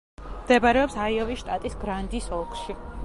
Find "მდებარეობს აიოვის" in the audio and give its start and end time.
0.27-1.43